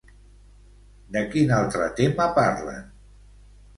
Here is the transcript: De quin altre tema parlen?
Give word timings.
De 1.17 1.21
quin 1.35 1.53
altre 1.57 1.91
tema 1.99 2.31
parlen? 2.39 2.89